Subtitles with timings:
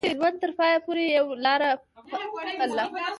[0.05, 1.69] د ژوند تر پايه پورې يې يوه لاره
[2.59, 2.85] پالله.